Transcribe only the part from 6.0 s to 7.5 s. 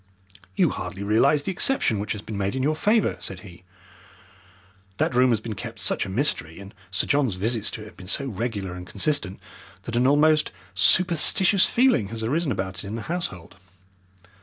a mystery, and Sir John's